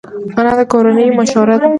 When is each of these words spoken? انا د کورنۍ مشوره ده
انا 0.39 0.51
د 0.59 0.61
کورنۍ 0.71 1.07
مشوره 1.17 1.55
ده 1.61 1.67